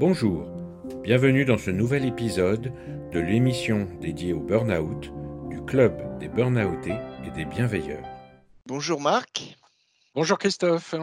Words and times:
Bonjour, 0.00 0.46
bienvenue 1.02 1.44
dans 1.44 1.58
ce 1.58 1.70
nouvel 1.70 2.06
épisode 2.06 2.72
de 3.12 3.20
l'émission 3.20 3.86
dédiée 4.00 4.32
au 4.32 4.40
burn-out 4.40 5.12
du 5.50 5.62
Club 5.62 6.18
des 6.18 6.28
Burnoutés 6.28 6.96
et 7.26 7.30
des 7.30 7.44
Bienveilleurs. 7.44 8.08
Bonjour 8.64 8.98
Marc. 8.98 9.58
Bonjour 10.14 10.38
Christophe. 10.38 10.94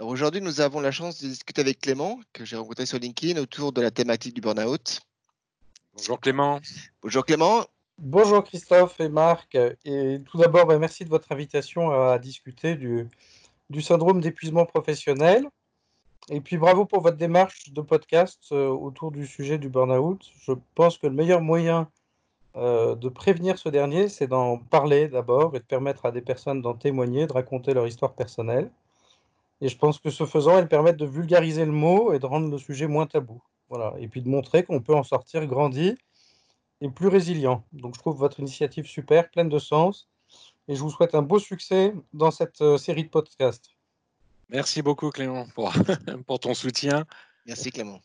Aujourd'hui, 0.00 0.40
nous 0.40 0.60
avons 0.60 0.80
la 0.80 0.90
chance 0.90 1.22
de 1.22 1.28
discuter 1.28 1.60
avec 1.60 1.82
Clément, 1.82 2.18
que 2.32 2.44
j'ai 2.44 2.56
rencontré 2.56 2.84
sur 2.84 2.98
LinkedIn, 2.98 3.40
autour 3.40 3.72
de 3.72 3.80
la 3.80 3.92
thématique 3.92 4.34
du 4.34 4.40
burn-out. 4.40 5.00
Bonjour 5.96 6.18
Clément. 6.18 6.60
Bonjour 7.00 7.24
Clément. 7.24 7.64
Bonjour 7.98 8.42
Christophe 8.42 8.98
et 8.98 9.08
Marc. 9.08 9.56
Et 9.84 10.18
tout 10.26 10.38
d'abord, 10.38 10.66
ben, 10.66 10.80
merci 10.80 11.04
de 11.04 11.10
votre 11.10 11.30
invitation 11.30 11.92
à 11.92 12.18
discuter 12.18 12.74
du, 12.74 13.08
du 13.70 13.82
syndrome 13.82 14.20
d'épuisement 14.20 14.66
professionnel. 14.66 15.48
Et 16.30 16.40
puis 16.40 16.56
bravo 16.56 16.86
pour 16.86 17.02
votre 17.02 17.16
démarche 17.18 17.70
de 17.70 17.82
podcast 17.82 18.40
euh, 18.52 18.68
autour 18.68 19.10
du 19.10 19.26
sujet 19.26 19.58
du 19.58 19.68
burn-out. 19.68 20.22
Je 20.40 20.52
pense 20.74 20.96
que 20.96 21.06
le 21.06 21.12
meilleur 21.12 21.42
moyen 21.42 21.90
euh, 22.56 22.94
de 22.94 23.08
prévenir 23.08 23.58
ce 23.58 23.68
dernier, 23.68 24.08
c'est 24.08 24.28
d'en 24.28 24.58
parler 24.58 25.08
d'abord 25.08 25.54
et 25.54 25.58
de 25.58 25.64
permettre 25.64 26.06
à 26.06 26.12
des 26.12 26.22
personnes 26.22 26.62
d'en 26.62 26.74
témoigner, 26.74 27.26
de 27.26 27.32
raconter 27.32 27.74
leur 27.74 27.86
histoire 27.86 28.14
personnelle. 28.14 28.70
Et 29.60 29.68
je 29.68 29.76
pense 29.76 29.98
que 29.98 30.10
ce 30.10 30.24
faisant, 30.24 30.58
elles 30.58 30.68
permettent 30.68 30.96
de 30.96 31.06
vulgariser 31.06 31.64
le 31.64 31.72
mot 31.72 32.12
et 32.12 32.18
de 32.18 32.26
rendre 32.26 32.50
le 32.50 32.58
sujet 32.58 32.86
moins 32.86 33.06
tabou. 33.06 33.42
Voilà. 33.68 33.94
Et 33.98 34.08
puis 34.08 34.22
de 34.22 34.28
montrer 34.28 34.62
qu'on 34.64 34.80
peut 34.80 34.94
en 34.94 35.02
sortir 35.02 35.46
grandi 35.46 35.96
et 36.80 36.88
plus 36.90 37.08
résilient. 37.08 37.64
Donc 37.72 37.94
je 37.94 38.00
trouve 38.00 38.16
votre 38.16 38.40
initiative 38.40 38.86
super, 38.86 39.30
pleine 39.30 39.48
de 39.48 39.58
sens. 39.58 40.08
Et 40.68 40.74
je 40.74 40.80
vous 40.80 40.90
souhaite 40.90 41.14
un 41.14 41.22
beau 41.22 41.38
succès 41.38 41.94
dans 42.12 42.30
cette 42.30 42.60
euh, 42.62 42.78
série 42.78 43.04
de 43.04 43.10
podcasts. 43.10 43.70
Merci 44.48 44.82
beaucoup 44.82 45.10
Clément 45.10 45.46
pour, 45.54 45.72
pour 46.26 46.40
ton 46.40 46.54
soutien. 46.54 47.04
Merci 47.46 47.70
Clément. 47.70 48.00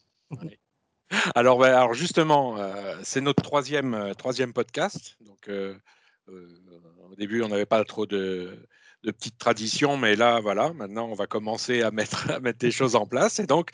Alors, 1.36 1.58
ben, 1.58 1.74
alors 1.74 1.94
justement, 1.94 2.58
euh, 2.58 2.98
c'est 3.04 3.22
notre 3.22 3.42
troisième, 3.42 3.94
euh, 3.94 4.14
troisième 4.14 4.54
podcast. 4.54 5.18
Donc, 5.22 5.50
au 6.28 7.16
début, 7.16 7.42
on 7.42 7.48
n'avait 7.48 7.66
pas 7.66 7.84
trop 7.86 8.06
de, 8.06 8.68
de 9.04 9.12
petites 9.12 9.38
traditions, 9.38 9.98
mais 9.98 10.16
là, 10.16 10.40
voilà, 10.42 10.74
maintenant, 10.74 11.08
on 11.08 11.16
va 11.16 11.28
commencer 11.28 11.82
à 11.82 11.92
mettre, 11.92 12.30
à 12.32 12.40
mettre 12.40 12.60
des 12.60 12.72
choses 12.72 12.96
en 12.96 13.06
place. 13.06 13.40
Et 13.40 13.48
donc, 13.48 13.72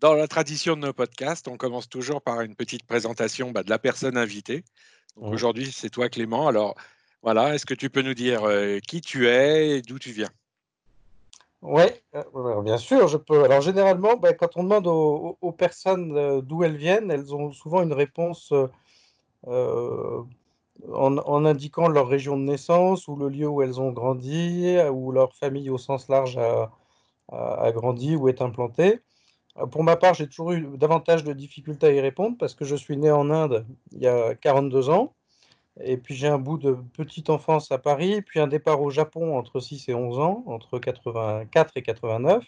dans 0.00 0.14
la 0.14 0.28
tradition 0.28 0.76
de 0.76 0.82
nos 0.82 0.92
podcasts, 0.92 1.48
on 1.48 1.56
commence 1.56 1.88
toujours 1.88 2.22
par 2.22 2.40
une 2.40 2.54
petite 2.54 2.86
présentation 2.86 3.50
bah, 3.50 3.64
de 3.64 3.70
la 3.70 3.80
personne 3.80 4.16
invitée. 4.16 4.64
Aujourd'hui, 5.16 5.72
c'est 5.72 5.90
toi, 5.90 6.08
Clément. 6.08 6.46
Alors, 6.46 6.76
voilà, 7.22 7.54
est-ce 7.54 7.66
que 7.66 7.74
tu 7.74 7.90
peux 7.90 8.02
nous 8.02 8.14
dire 8.14 8.44
euh, 8.44 8.78
qui 8.78 9.00
tu 9.00 9.28
es 9.28 9.70
et 9.70 9.82
d'où 9.82 9.98
tu 9.98 10.12
viens? 10.12 10.30
Oui, 11.60 11.82
euh, 12.14 12.62
bien 12.62 12.78
sûr, 12.78 13.08
je 13.08 13.16
peux. 13.16 13.42
Alors, 13.42 13.60
généralement, 13.60 14.16
bah, 14.16 14.32
quand 14.32 14.56
on 14.56 14.62
demande 14.62 14.86
aux, 14.86 15.52
personnes 15.52 16.16
euh, 16.16 16.40
d'où 16.40 16.62
elles 16.62 16.76
viennent, 16.76 17.10
elles 17.10 17.34
ont 17.34 17.52
souvent 17.52 17.82
une 17.82 17.92
réponse 17.92 18.52
en, 19.46 21.44
indiquant 21.44 21.88
leur 21.88 22.06
région 22.06 22.36
de 22.36 22.44
naissance 22.44 23.08
ou 23.08 23.16
le 23.16 23.28
lieu 23.28 23.48
où 23.48 23.62
elles 23.62 23.80
ont 23.80 23.90
grandi, 23.90 24.76
ou 24.92 25.10
leur 25.10 25.34
famille 25.34 25.70
au 25.70 25.78
sens 25.78 26.08
large 26.08 26.38
a, 26.38 27.72
grandi 27.72 28.14
ou 28.14 28.28
est 28.28 28.40
implantée. 28.40 29.00
Pour 29.72 29.82
ma 29.82 29.96
part, 29.96 30.14
j'ai 30.14 30.28
toujours 30.28 30.52
eu 30.52 30.68
davantage 30.76 31.24
de 31.24 31.32
difficultés 31.32 31.88
à 31.88 31.92
y 31.92 32.00
répondre 32.00 32.36
parce 32.38 32.54
que 32.54 32.64
je 32.64 32.76
suis 32.76 32.96
né 32.96 33.10
en 33.10 33.30
Inde 33.30 33.66
il 33.90 34.00
y 34.00 34.06
a 34.06 34.36
42 34.36 34.90
ans. 34.90 35.14
Et 35.82 35.96
puis 35.96 36.14
j'ai 36.14 36.28
un 36.28 36.38
bout 36.38 36.58
de 36.58 36.76
petite 36.94 37.30
enfance 37.30 37.70
à 37.70 37.78
Paris, 37.78 38.22
puis 38.22 38.40
un 38.40 38.48
départ 38.48 38.80
au 38.82 38.90
Japon 38.90 39.38
entre 39.38 39.60
6 39.60 39.88
et 39.88 39.94
11 39.94 40.18
ans, 40.18 40.44
entre 40.46 40.78
84 40.78 41.76
et 41.76 41.82
89, 41.82 42.44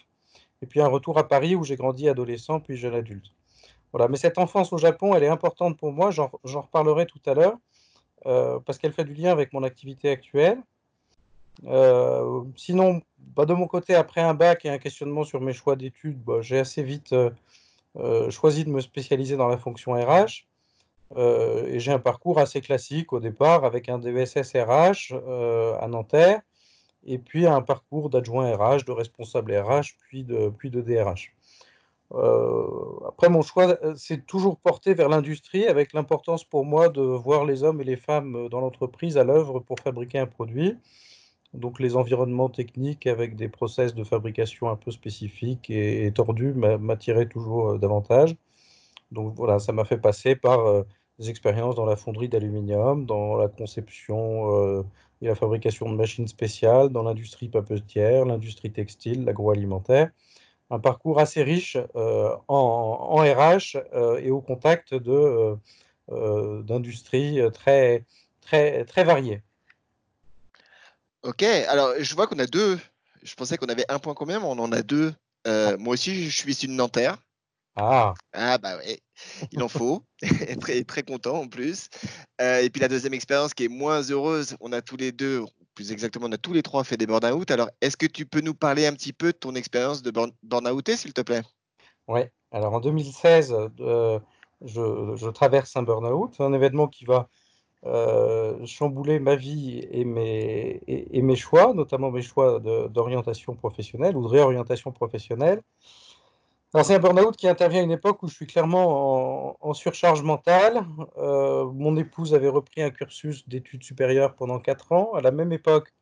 et 0.61 0.65
puis 0.65 0.81
un 0.81 0.87
retour 0.87 1.17
à 1.17 1.27
Paris 1.27 1.55
où 1.55 1.63
j'ai 1.63 1.75
grandi 1.75 2.09
adolescent 2.09 2.59
puis 2.59 2.77
jeune 2.77 2.95
adulte. 2.95 3.31
Voilà, 3.93 4.07
mais 4.07 4.17
cette 4.17 4.37
enfance 4.37 4.71
au 4.73 4.77
Japon, 4.77 5.15
elle 5.15 5.23
est 5.23 5.27
importante 5.27 5.77
pour 5.77 5.91
moi, 5.91 6.11
j'en 6.11 6.29
reparlerai 6.43 7.05
tout 7.05 7.21
à 7.25 7.33
l'heure. 7.33 7.57
Euh, 8.27 8.59
parce 8.59 8.77
qu'elle 8.77 8.93
fait 8.93 9.03
du 9.03 9.13
lien 9.13 9.31
avec 9.31 9.51
mon 9.53 9.63
activité 9.63 10.09
actuelle. 10.09 10.59
Euh, 11.65 12.43
sinon, 12.55 13.01
bah, 13.35 13.45
de 13.45 13.53
mon 13.53 13.67
côté, 13.67 13.95
après 13.95 14.21
un 14.21 14.33
bac 14.33 14.65
et 14.65 14.69
un 14.69 14.77
questionnement 14.77 15.23
sur 15.23 15.41
mes 15.41 15.53
choix 15.53 15.75
d'études, 15.75 16.21
bah, 16.23 16.41
j'ai 16.41 16.59
assez 16.59 16.83
vite 16.83 17.13
euh, 17.13 18.29
choisi 18.29 18.63
de 18.63 18.69
me 18.69 18.79
spécialiser 18.79 19.37
dans 19.37 19.47
la 19.47 19.57
fonction 19.57 19.93
RH. 19.93 20.45
Et 21.17 21.79
j'ai 21.79 21.91
un 21.91 21.99
parcours 21.99 22.39
assez 22.39 22.61
classique 22.61 23.11
au 23.13 23.19
départ 23.19 23.65
avec 23.65 23.89
un 23.89 23.99
DESS 23.99 24.53
RH 24.55 25.13
à 25.81 25.87
Nanterre 25.87 26.41
et 27.05 27.17
puis 27.17 27.47
un 27.47 27.61
parcours 27.61 28.09
d'adjoint 28.09 28.55
RH, 28.55 28.85
de 28.85 28.91
responsable 28.91 29.55
RH, 29.55 29.95
puis 29.99 30.23
de, 30.23 30.49
puis 30.49 30.69
de 30.69 30.81
DRH. 30.81 31.33
Euh, 32.13 32.67
après, 33.07 33.29
mon 33.29 33.41
choix 33.41 33.77
s'est 33.95 34.17
euh, 34.17 34.23
toujours 34.27 34.57
porté 34.57 34.93
vers 34.93 35.09
l'industrie, 35.09 35.65
avec 35.65 35.93
l'importance 35.93 36.43
pour 36.43 36.65
moi 36.65 36.89
de 36.89 37.01
voir 37.01 37.45
les 37.45 37.63
hommes 37.63 37.79
et 37.81 37.85
les 37.85 37.95
femmes 37.95 38.35
euh, 38.35 38.49
dans 38.49 38.59
l'entreprise 38.59 39.17
à 39.17 39.23
l'œuvre 39.23 39.59
pour 39.59 39.79
fabriquer 39.79 40.19
un 40.19 40.25
produit. 40.25 40.77
Donc 41.53 41.79
les 41.79 41.95
environnements 41.95 42.49
techniques 42.49 43.07
avec 43.07 43.35
des 43.35 43.49
process 43.49 43.93
de 43.93 44.03
fabrication 44.03 44.69
un 44.69 44.75
peu 44.77 44.91
spécifiques 44.91 45.69
et, 45.69 46.09
tordus 46.13 46.53
m'attiraient 46.53 47.27
toujours 47.27 47.77
davantage. 47.77 48.35
Donc 49.11 49.33
voilà, 49.35 49.59
ça 49.59 49.73
m'a 49.73 49.83
fait 49.83 49.97
passer 49.97 50.37
par 50.37 50.85
expériences 51.29 51.75
dans 51.75 51.85
la 51.85 51.95
fonderie 51.95 52.29
d'aluminium, 52.29 53.05
dans 53.05 53.35
la 53.35 53.47
conception 53.47 54.83
et 55.21 55.27
la 55.27 55.35
fabrication 55.35 55.89
de 55.89 55.95
machines 55.95 56.27
spéciales, 56.27 56.89
dans 56.89 57.03
l'industrie 57.03 57.47
papetière, 57.47 58.25
l'industrie 58.25 58.71
textile, 58.71 59.25
l'agroalimentaire 59.25 60.09
un 60.71 60.79
parcours 60.79 61.19
assez 61.19 61.43
riche 61.43 61.77
euh, 61.95 62.33
en, 62.47 63.17
RH 63.17 63.77
euh, 63.93 64.17
et 64.17 64.31
au 64.31 64.39
contact 64.39 64.93
euh, 64.93 65.57
d'industries 66.63 67.39
très, 67.53 68.05
très, 68.39 68.85
très 68.85 69.03
variées. 69.03 69.41
Ok, 71.23 71.43
alors 71.43 71.93
je 71.99 72.15
vois 72.15 72.25
qu'on 72.25 72.39
a 72.39 72.47
deux. 72.47 72.79
Je 73.21 73.35
pensais 73.35 73.57
qu'on 73.57 73.67
avait 73.67 73.85
un 73.89 73.99
point 73.99 74.15
commun, 74.15 74.39
mais 74.39 74.45
on 74.45 74.59
en 74.59 74.71
a 74.71 74.81
deux. 74.81 75.13
moi 75.45 75.93
aussi, 75.93 76.29
je 76.29 76.35
suis 76.35 76.51
issu 76.51 76.67
de 76.67 76.71
Nanterre. 76.71 77.17
Ah. 77.75 78.13
Ah 78.33 78.57
bah 78.57 78.77
ouais, 78.77 78.99
il 79.51 79.63
en 79.63 79.69
faut. 79.69 80.03
très, 80.61 80.83
très 80.83 81.03
content 81.03 81.41
en 81.41 81.47
plus. 81.47 81.87
et 82.39 82.69
puis 82.69 82.81
la 82.81 82.87
deuxième 82.87 83.13
expérience 83.13 83.53
qui 83.53 83.65
est 83.65 83.69
moins 83.69 84.01
heureuse, 84.01 84.55
on 84.59 84.71
a 84.73 84.81
tous 84.81 84.97
les 84.97 85.11
deux, 85.11 85.45
plus 85.73 85.91
exactement, 85.91 86.27
on 86.27 86.31
a 86.31 86.37
tous 86.37 86.53
les 86.53 86.63
trois 86.63 86.83
fait 86.83 86.97
des 86.97 87.07
burn-out. 87.07 87.49
Alors, 87.51 87.69
est-ce 87.81 87.97
que 87.97 88.05
tu 88.05 88.25
peux 88.25 88.41
nous 88.41 88.53
parler 88.53 88.85
un 88.87 88.93
petit 88.93 89.13
peu 89.13 89.27
de 89.31 89.37
ton 89.37 89.55
expérience 89.55 90.01
de 90.01 90.11
burn-outé, 90.43 90.97
s'il 90.97 91.13
te 91.13 91.21
plaît? 91.21 91.41
Oui. 92.07 92.21
Alors, 92.51 92.73
en 92.73 92.79
2016, 92.81 93.55
euh, 93.79 94.19
je, 94.61 95.29
traverse 95.29 95.75
un 95.77 95.83
burn-out, 95.83 96.35
un 96.39 96.53
événement 96.53 96.87
qui 96.87 97.05
va 97.05 97.29
euh, 97.85 98.63
chambouler 98.65 99.19
ma 99.19 99.35
vie 99.35 99.87
et 99.89 100.03
mes, 100.03 100.81
et, 100.87 101.21
mes 101.21 101.35
choix, 101.35 101.73
notamment 101.73 102.11
mes 102.11 102.21
choix 102.21 102.59
d'orientation 102.59 103.55
professionnelle 103.55 104.17
ou 104.17 104.23
de 104.23 104.27
réorientation 104.27 104.91
professionnelle 104.91 105.61
c'est 106.73 106.95
un 106.95 106.99
burn-out 106.99 107.35
qui 107.35 107.49
intervient 107.49 107.81
à 107.81 107.83
une 107.83 107.91
époque 107.91 108.23
où 108.23 108.29
je 108.29 108.33
suis 108.33 108.47
clairement 108.47 109.57
en, 109.65 109.73
surcharge 109.73 110.23
mentale. 110.23 110.85
Euh, 111.17 111.65
mon 111.65 111.97
épouse 111.97 112.33
avait 112.33 112.47
repris 112.47 112.81
un 112.81 112.91
cursus 112.91 113.47
d'études 113.47 113.83
supérieures 113.83 114.35
pendant 114.35 114.59
4 114.59 114.93
ans. 114.93 115.13
À 115.13 115.21
la 115.21 115.31
même 115.31 115.51
époque, 115.51 115.93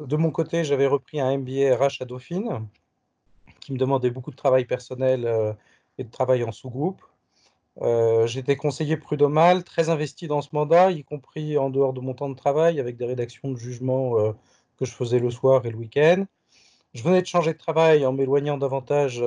de 0.00 0.16
mon 0.16 0.32
côté, 0.32 0.64
j'avais 0.64 0.88
repris 0.88 1.20
un 1.20 1.38
MBA 1.38 1.76
RH 1.76 2.02
à 2.02 2.04
Dauphine, 2.06 2.66
qui 3.60 3.72
me 3.72 3.78
demandait 3.78 4.10
beaucoup 4.10 4.32
de 4.32 4.36
travail 4.36 4.64
personnel 4.64 5.26
euh, 5.26 5.52
et 5.98 6.04
de 6.04 6.10
travail 6.10 6.42
en 6.42 6.50
sous-groupe. 6.50 7.00
Euh, 7.80 8.26
j'étais 8.26 8.56
conseiller 8.56 8.96
prud'homal, 8.96 9.62
très 9.62 9.90
investi 9.90 10.26
dans 10.26 10.42
ce 10.42 10.48
mandat, 10.52 10.90
y 10.90 11.04
compris 11.04 11.56
en 11.56 11.70
dehors 11.70 11.92
de 11.92 12.00
mon 12.00 12.14
temps 12.14 12.28
de 12.28 12.34
travail, 12.34 12.80
avec 12.80 12.96
des 12.96 13.06
rédactions 13.06 13.52
de 13.52 13.56
jugement 13.56 14.32
que 14.76 14.84
je 14.84 14.92
faisais 14.92 15.20
le 15.20 15.30
soir 15.30 15.64
et 15.66 15.70
le 15.70 15.76
week-end. 15.76 16.24
Je 16.94 17.02
venais 17.04 17.22
de 17.22 17.26
changer 17.26 17.52
de 17.52 17.58
travail 17.58 18.04
en 18.06 18.12
m'éloignant 18.12 18.58
davantage 18.58 19.22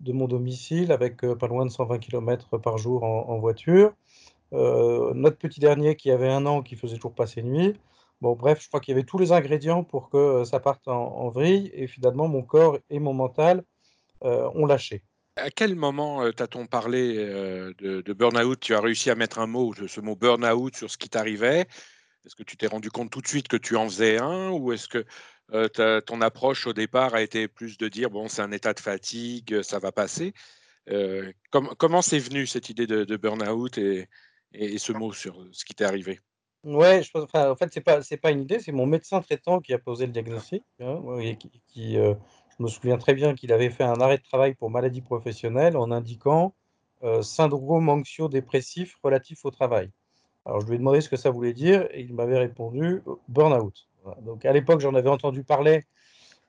de 0.00 0.12
mon 0.12 0.26
domicile 0.26 0.92
avec 0.92 1.18
pas 1.38 1.46
loin 1.46 1.64
de 1.64 1.70
120 1.70 1.98
km 1.98 2.58
par 2.58 2.78
jour 2.78 3.04
en, 3.04 3.38
voiture. 3.38 3.94
Notre 4.52 5.36
petit 5.36 5.60
dernier 5.60 5.96
qui 5.96 6.10
avait 6.10 6.28
un 6.28 6.46
an, 6.46 6.62
qui 6.62 6.76
faisait 6.76 6.96
toujours 6.96 7.14
passer 7.14 7.42
nuit. 7.42 7.74
Bon, 8.20 8.34
bref, 8.34 8.62
je 8.62 8.68
crois 8.68 8.80
qu'il 8.80 8.92
y 8.92 8.96
avait 8.96 9.06
tous 9.06 9.18
les 9.18 9.32
ingrédients 9.32 9.84
pour 9.84 10.10
que 10.10 10.44
ça 10.44 10.60
parte 10.60 10.88
en, 10.88 11.28
vrille 11.30 11.70
et 11.74 11.86
finalement 11.86 12.28
mon 12.28 12.42
corps 12.42 12.78
et 12.90 12.98
mon 12.98 13.14
mental 13.14 13.64
ont 14.20 14.66
lâché. 14.66 15.02
À 15.36 15.50
quel 15.50 15.74
moment 15.74 16.30
t'a-t-on 16.32 16.66
parlé 16.66 17.16
de, 17.16 18.00
de 18.00 18.12
burn-out? 18.12 18.60
Tu 18.60 18.74
as 18.74 18.80
réussi 18.80 19.10
à 19.10 19.14
mettre 19.14 19.38
un 19.38 19.46
mot, 19.46 19.74
ce 19.74 20.00
mot 20.00 20.16
burn-out, 20.16 20.76
sur 20.76 20.90
ce 20.90 20.98
qui 20.98 21.08
t'arrivait? 21.08 21.66
Est-ce 22.24 22.36
que 22.36 22.42
tu 22.42 22.56
t'es 22.56 22.66
rendu 22.66 22.90
compte 22.90 23.10
tout 23.10 23.20
de 23.20 23.26
suite 23.26 23.48
que 23.48 23.56
tu 23.56 23.76
en 23.76 23.86
faisais 23.86 24.18
un? 24.18 24.50
Ou 24.50 24.72
est-ce 24.72 24.88
que 24.88 25.04
euh, 25.52 26.00
ton 26.00 26.20
approche 26.20 26.66
au 26.66 26.72
départ 26.72 27.14
a 27.14 27.22
été 27.22 27.48
plus 27.48 27.78
de 27.78 27.88
dire 27.88 28.10
bon, 28.10 28.28
c'est 28.28 28.42
un 28.42 28.52
état 28.52 28.72
de 28.72 28.80
fatigue, 28.80 29.62
ça 29.62 29.78
va 29.78 29.92
passer. 29.92 30.32
Euh, 30.90 31.32
comment 31.50 32.02
c'est 32.02 32.18
venu 32.18 32.46
cette 32.46 32.68
idée 32.68 32.86
de, 32.86 33.16
burn-out 33.16 33.78
et, 33.78 34.08
ce 34.78 34.92
mot 34.92 35.12
sur 35.12 35.44
ce 35.52 35.64
qui 35.64 35.74
t'est 35.74 35.84
arrivé? 35.84 36.20
Ouais, 36.64 37.02
en 37.14 37.56
fait, 37.56 37.70
c'est 37.72 37.82
pas, 37.82 38.00
pas 38.22 38.30
une 38.30 38.42
idée, 38.42 38.58
c'est 38.58 38.72
mon 38.72 38.86
médecin 38.86 39.20
traitant 39.20 39.60
qui 39.60 39.74
a 39.74 39.78
posé 39.78 40.06
le 40.06 40.12
diagnostic. 40.12 40.62
Hein, 40.80 41.02
qui, 41.68 41.98
euh, 41.98 42.14
je 42.56 42.62
me 42.62 42.68
souviens 42.68 42.96
très 42.96 43.14
bien 43.14 43.34
qu'il 43.34 43.52
avait 43.52 43.68
fait 43.68 43.84
un 43.84 44.00
arrêt 44.00 44.16
de 44.16 44.22
travail 44.22 44.54
pour 44.54 44.70
maladie 44.70 45.02
professionnelle 45.02 45.76
en 45.76 45.90
indiquant 45.90 46.54
euh, 47.02 47.20
syndrome 47.20 47.88
anxio-dépressif 47.90 48.96
relatif 49.02 49.44
au 49.44 49.50
travail. 49.50 49.90
Alors, 50.46 50.60
je 50.60 50.66
lui 50.66 50.76
ai 50.76 50.78
demandé 50.78 51.02
ce 51.02 51.08
que 51.08 51.16
ça 51.16 51.30
voulait 51.30 51.52
dire 51.52 51.86
et 51.90 52.00
il 52.00 52.14
m'avait 52.14 52.38
répondu 52.38 53.02
euh, 53.06 53.14
burn-out. 53.28 53.86
Donc, 54.22 54.44
à 54.44 54.52
l'époque, 54.52 54.80
j'en 54.80 54.94
avais 54.94 55.08
entendu 55.08 55.44
parler 55.44 55.84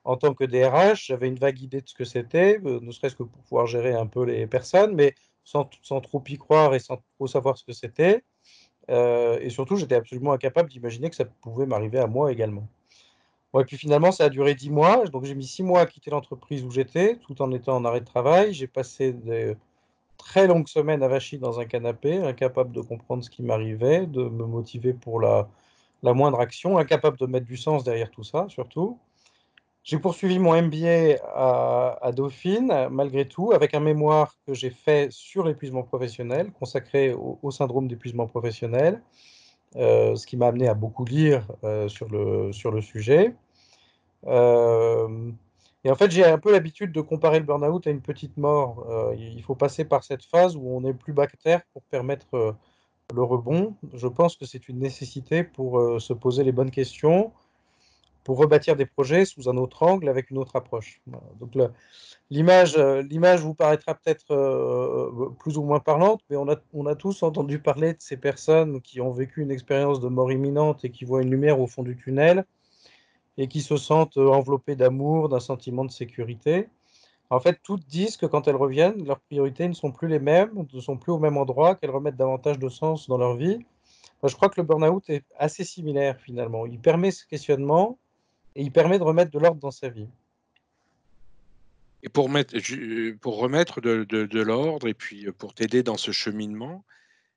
en 0.04 0.16
tant 0.16 0.34
que 0.34 0.44
DRH. 0.44 1.06
J'avais 1.06 1.28
une 1.28 1.38
vague 1.38 1.60
idée 1.60 1.80
de 1.80 1.88
ce 1.88 1.94
que 1.94 2.04
c'était, 2.04 2.60
euh, 2.64 2.80
ne 2.80 2.92
serait-ce 2.92 3.16
que 3.16 3.24
pour 3.24 3.42
pouvoir 3.42 3.66
gérer 3.66 3.92
un 3.92 4.06
peu 4.06 4.24
les 4.24 4.46
personnes, 4.46 4.94
mais 4.94 5.14
sans, 5.44 5.64
trop 6.00 6.22
y 6.28 6.38
croire 6.38 6.74
et 6.74 6.78
sans 6.78 7.02
trop 7.16 7.26
savoir 7.26 7.56
ce 7.58 7.64
que 7.64 7.72
c'était. 7.72 8.24
Euh, 8.90 9.38
et 9.40 9.50
surtout, 9.50 9.76
j'étais 9.76 9.96
absolument 9.96 10.32
incapable 10.32 10.70
d'imaginer 10.70 11.10
que 11.10 11.16
ça 11.16 11.24
pouvait 11.24 11.66
m'arriver 11.66 11.98
à 11.98 12.06
moi 12.06 12.32
également. 12.32 12.68
Et 13.58 13.64
puis 13.64 13.78
finalement, 13.78 14.12
ça 14.12 14.24
a 14.24 14.28
duré 14.28 14.54
dix 14.54 14.70
mois. 14.70 15.06
Donc 15.06 15.24
j'ai 15.24 15.34
mis 15.34 15.46
six 15.46 15.62
mois 15.62 15.80
à 15.80 15.86
quitter 15.86 16.10
l'entreprise 16.10 16.62
où 16.64 16.70
j'étais, 16.70 17.16
tout 17.16 17.40
en 17.40 17.50
étant 17.52 17.76
en 17.76 17.84
arrêt 17.84 18.00
de 18.00 18.04
travail. 18.04 18.52
J'ai 18.52 18.66
passé 18.66 19.12
des 19.12 19.56
très 20.18 20.46
longues 20.46 20.68
semaines 20.68 21.02
avachis 21.02 21.38
dans 21.38 21.58
un 21.58 21.64
canapé, 21.64 22.18
incapable 22.18 22.72
de 22.72 22.80
comprendre 22.82 23.24
ce 23.24 23.30
qui 23.30 23.42
m'arrivait, 23.42 24.06
de 24.06 24.24
me 24.24 24.44
motiver 24.44 24.92
pour 24.92 25.20
la, 25.20 25.48
la 26.02 26.14
moindre 26.14 26.40
action, 26.40 26.78
incapable 26.78 27.18
de 27.18 27.26
mettre 27.26 27.46
du 27.46 27.56
sens 27.56 27.84
derrière 27.84 28.10
tout 28.10 28.24
ça, 28.24 28.46
surtout. 28.48 28.98
J'ai 29.86 30.00
poursuivi 30.00 30.40
mon 30.40 30.60
MBA 30.60 31.14
à, 31.32 32.10
Dauphine, 32.12 32.88
malgré 32.90 33.28
tout, 33.28 33.52
avec 33.52 33.72
un 33.72 33.78
mémoire 33.78 34.34
que 34.44 34.52
j'ai 34.52 34.70
fait 34.70 35.12
sur 35.12 35.44
l'épuisement 35.44 35.84
professionnel, 35.84 36.50
consacré 36.58 37.14
au, 37.14 37.50
syndrome 37.52 37.86
d'épuisement 37.86 38.26
professionnel, 38.26 39.00
euh, 39.76 40.16
ce 40.16 40.26
qui 40.26 40.36
m'a 40.36 40.48
amené 40.48 40.66
à 40.66 40.74
beaucoup 40.74 41.04
lire 41.04 41.46
euh, 41.62 41.86
sur, 41.86 42.08
le, 42.08 42.52
sur 42.52 42.72
le 42.72 42.80
sujet. 42.80 43.32
Euh, 44.26 45.30
et 45.84 45.90
en 45.92 45.94
fait, 45.94 46.10
j'ai 46.10 46.24
un 46.24 46.38
peu 46.38 46.50
l'habitude 46.50 46.90
de 46.90 47.00
comparer 47.00 47.38
le 47.38 47.44
burn-out 47.44 47.86
à 47.86 47.90
une 47.90 48.02
petite 48.02 48.36
mort. 48.36 48.84
Il 49.16 49.40
faut 49.44 49.54
passer 49.54 49.84
par 49.84 50.02
cette 50.02 50.24
phase 50.24 50.56
où 50.56 50.68
on 50.68 50.84
est 50.84 50.94
plus 50.94 51.12
bactère 51.12 51.62
pour 51.72 51.82
permettre 51.82 52.56
le 53.14 53.22
rebond. 53.22 53.76
Je 53.94 54.08
pense 54.08 54.36
que 54.36 54.46
c'est 54.46 54.68
une 54.68 54.78
nécessité 54.78 55.44
pour 55.44 55.78
euh, 55.78 55.98
se 55.98 56.12
poser 56.12 56.44
les 56.44 56.52
bonnes 56.52 56.70
questions, 56.70 57.32
pour 58.24 58.38
rebâtir 58.38 58.74
des 58.74 58.86
projets 58.86 59.24
sous 59.24 59.48
un 59.48 59.56
autre 59.56 59.82
angle, 59.82 60.08
avec 60.08 60.30
une 60.30 60.38
autre 60.38 60.56
approche. 60.56 61.00
L'image, 62.30 62.76
l'image 62.76 63.40
vous 63.40 63.54
paraîtra 63.54 63.94
peut-être 63.94 64.32
euh, 64.32 65.30
plus 65.38 65.58
ou 65.58 65.62
moins 65.62 65.78
parlante, 65.78 66.22
mais 66.28 66.36
on 66.36 66.48
a, 66.50 66.56
on 66.74 66.86
a 66.86 66.96
tous 66.96 67.22
entendu 67.22 67.60
parler 67.60 67.92
de 67.92 68.00
ces 68.00 68.16
personnes 68.16 68.80
qui 68.80 69.00
ont 69.00 69.12
vécu 69.12 69.42
une 69.42 69.52
expérience 69.52 70.00
de 70.00 70.08
mort 70.08 70.32
imminente 70.32 70.84
et 70.84 70.90
qui 70.90 71.04
voient 71.04 71.22
une 71.22 71.30
lumière 71.30 71.60
au 71.60 71.68
fond 71.68 71.84
du 71.84 71.96
tunnel 71.96 72.44
et 73.38 73.46
qui 73.46 73.60
se 73.60 73.76
sentent 73.76 74.16
enveloppées 74.16 74.74
d'amour, 74.74 75.28
d'un 75.28 75.40
sentiment 75.40 75.84
de 75.84 75.90
sécurité. 75.90 76.68
En 77.30 77.40
fait, 77.40 77.58
toutes 77.62 77.86
disent 77.86 78.16
que 78.16 78.26
quand 78.26 78.46
elles 78.48 78.56
reviennent, 78.56 79.04
leurs 79.04 79.20
priorités 79.20 79.66
ne 79.66 79.74
sont 79.74 79.90
plus 79.90 80.08
les 80.08 80.20
mêmes, 80.20 80.50
ne 80.72 80.80
sont 80.80 80.96
plus 80.96 81.12
au 81.12 81.18
même 81.18 81.36
endroit, 81.36 81.74
qu'elles 81.74 81.90
remettent 81.90 82.16
davantage 82.16 82.58
de 82.58 82.68
sens 82.68 83.08
dans 83.08 83.18
leur 83.18 83.36
vie. 83.36 83.58
Je 84.22 84.34
crois 84.34 84.48
que 84.48 84.60
le 84.60 84.66
burn-out 84.66 85.08
est 85.08 85.24
assez 85.38 85.64
similaire 85.64 86.18
finalement. 86.20 86.66
Il 86.66 86.80
permet 86.80 87.10
ce 87.10 87.26
questionnement, 87.26 87.98
et 88.56 88.62
il 88.62 88.72
permet 88.72 88.98
de 88.98 89.04
remettre 89.04 89.30
de 89.30 89.38
l'ordre 89.38 89.60
dans 89.60 89.70
sa 89.70 89.88
vie. 89.90 90.08
Et 92.02 92.08
pour, 92.08 92.28
mettre, 92.28 92.54
pour 93.20 93.38
remettre 93.38 93.80
de, 93.80 94.04
de, 94.04 94.40
l'ordre 94.40 94.88
et 94.88 94.94
puis 94.94 95.30
pour 95.32 95.54
t'aider 95.54 95.82
dans 95.82 95.96
ce 95.96 96.10
cheminement, 96.10 96.84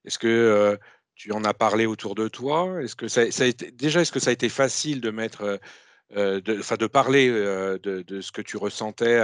est-ce 0.04 0.18
que 0.18 0.28
euh, 0.28 0.76
tu 1.14 1.32
en 1.32 1.44
as 1.44 1.54
parlé 1.54 1.86
autour 1.86 2.14
de 2.14 2.28
toi? 2.28 2.82
Est-ce 2.82 2.96
que 2.96 3.08
ça, 3.08 3.22
a 3.22 3.44
été, 3.44 3.70
déjà 3.70 4.00
est-ce 4.00 4.12
que 4.12 4.20
ça 4.20 4.30
a 4.30 4.32
été 4.32 4.48
facile 4.48 5.00
de 5.00 5.10
mettre, 5.10 5.60
euh, 6.16 6.40
enfin 6.58 6.76
de 6.76 6.86
parler 6.86 7.28
euh, 7.28 7.78
de, 7.78 8.20
ce 8.20 8.32
que 8.32 8.42
tu 8.42 8.56
ressentais 8.56 9.18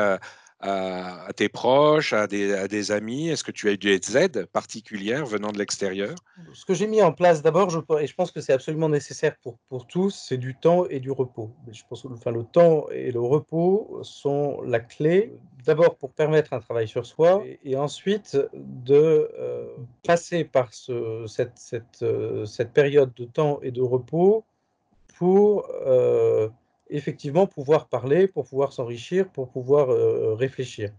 à, 0.61 1.29
tes 1.37 1.49
proches, 1.49 2.13
à 2.13 2.27
des, 2.27 2.91
amis? 2.91 3.29
Est-ce 3.29 3.45
que 3.45 3.51
tu 3.51 3.69
as 3.69 3.73
eu 3.73 3.79
des 3.79 4.17
aides 4.17 4.47
particulières 4.47 5.27
venant 5.27 5.53
de 5.53 5.59
l'extérieur? 5.59 6.15
Ce 6.53 6.65
que 6.65 6.75
j'ai 6.75 6.87
mis 6.87 7.03
en 7.03 7.13
place 7.13 7.43
d'abord, 7.43 7.71
et 8.01 8.07
je 8.07 8.15
pense 8.15 8.31
que 8.31 8.41
c'est 8.41 8.53
absolument 8.53 8.89
nécessaire 8.89 9.37
pour, 9.43 9.59
pour 9.69 9.87
tous, 9.87 10.25
c'est 10.29 10.39
du 10.39 10.55
temps 10.55 10.87
et 10.87 11.01
du 11.01 11.11
repos. 11.11 11.51
Je 11.71 11.83
pense 11.89 12.05
enfin, 12.07 12.31
le 12.31 12.45
temps 12.45 12.87
et 12.91 13.11
le 13.11 13.21
repos 13.21 14.01
sont 14.03 14.61
la 14.63 14.81
clé, 14.81 15.33
d'abord 15.65 15.97
pour 15.97 16.13
permettre 16.13 16.53
un 16.53 16.61
travail 16.61 16.89
sur 16.89 17.07
soi, 17.07 17.43
et, 17.65 17.77
ensuite 17.77 18.39
de 18.55 19.31
euh, 19.39 19.67
passer 20.05 20.45
par 20.45 20.73
ce, 20.73 21.25
cette, 21.27 21.57
cette, 21.59 22.03
euh, 22.03 22.47
cette, 22.47 22.73
période 22.73 23.13
de 23.15 23.25
temps 23.25 23.61
et 23.63 23.71
de 23.71 23.83
repos 23.83 24.45
pour... 25.19 25.69
Euh, 25.87 26.49
effectivement 26.91 27.47
pouvoir 27.47 27.89
parler, 27.89 28.27
pour 28.29 28.47
pouvoir 28.47 28.73
s'enrichir, 28.73 29.29
pour 29.29 29.49
pouvoir 29.49 29.91
euh, 29.91 30.35
réfléchir. 30.35 30.91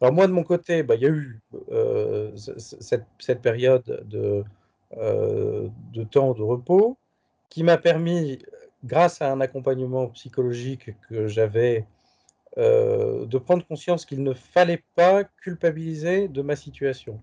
Alors 0.00 0.14
moi, 0.14 0.26
de 0.26 0.32
mon 0.32 0.44
côté, 0.44 0.82
bah, 0.82 0.94
il 0.94 1.02
y 1.02 1.06
a 1.06 1.10
eu 1.10 1.40
euh, 1.72 2.34
cette, 2.36 3.04
cette, 3.18 3.42
période 3.42 4.04
de, 4.08 4.44
euh, 4.96 5.68
de, 5.92 6.04
temps 6.04 6.34
de 6.34 6.42
repos 6.42 6.96
qui 7.48 7.64
m'a 7.64 7.78
permis, 7.78 8.38
grâce 8.84 9.20
à 9.22 9.32
un 9.32 9.40
accompagnement 9.40 10.06
psychologique 10.08 10.90
que 11.08 11.26
j'avais, 11.26 11.84
euh, 12.58 13.26
de 13.26 13.38
prendre 13.38 13.66
conscience 13.66 14.04
qu'il 14.04 14.22
ne 14.22 14.34
fallait 14.34 14.82
pas 14.94 15.24
culpabiliser 15.24 16.28
de 16.28 16.42
ma 16.42 16.56
situation. 16.56 17.20